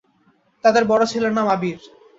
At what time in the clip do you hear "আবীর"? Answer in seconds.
1.47-1.79